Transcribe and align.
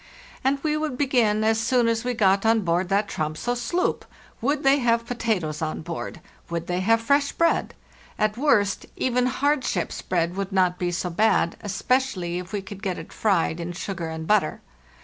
And 0.43 0.57
we 0.63 0.75
would 0.75 0.97
begin 0.97 1.43
as 1.43 1.59
soon 1.59 1.87
as 1.87 2.03
we 2.03 2.15
got 2.15 2.43
on 2.43 2.61
board 2.61 2.89
that 2.89 3.07
Tromso 3.07 3.53
sloop. 3.53 4.03
Would 4.41 4.63
they 4.63 4.79
have 4.79 5.05
pota 5.05 5.39
toes 5.39 5.61
on 5.61 5.83
board? 5.83 6.21
Would 6.49 6.65
they 6.65 6.79
have 6.79 6.99
fresh 7.01 7.31
bread? 7.33 7.75
At 8.17 8.35
worst, 8.35 8.87
even 8.95 9.27
hard 9.27 9.63
ship's 9.63 10.01
bread 10.01 10.35
would 10.35 10.51
not 10.51 10.79
be 10.79 10.89
so_ 10.89 11.15
bad, 11.15 11.55
especially 11.61 12.39
if 12.39 12.51
we 12.51 12.63
could 12.63 12.81
get 12.81 12.97
it 12.97 13.13
fried 13.13 13.59
in 13.59 13.73
sugar 13.73 14.07
and_ 14.07 14.25
butter. 14.25 14.61